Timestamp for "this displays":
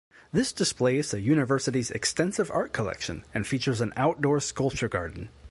0.33-1.11